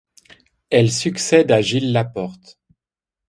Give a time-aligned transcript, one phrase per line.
[0.71, 2.57] Elle succède à Gilles Laporte.